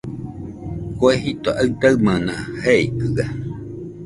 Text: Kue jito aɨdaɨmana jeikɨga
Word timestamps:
Kue 0.97 1.13
jito 1.23 1.49
aɨdaɨmana 1.61 2.33
jeikɨga 2.63 3.25